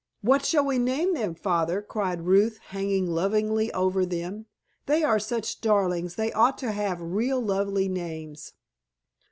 [0.23, 4.47] "What shall we name them, Father?" cried Ruth, hanging lovingly over them.
[4.87, 8.53] "They are such darlings they ought to have real lovely names."